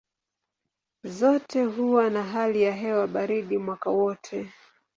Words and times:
Zote 1.03 1.63
huwa 1.63 2.09
na 2.09 2.23
hali 2.23 2.61
ya 2.63 2.71
hewa 2.73 3.07
baridi 3.07 3.57
mwaka 3.57 3.89
wote. 3.89 4.49